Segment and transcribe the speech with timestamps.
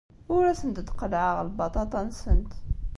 [0.33, 2.53] Ur asent-d-qellɛeɣ lbaṭaṭa-nsent.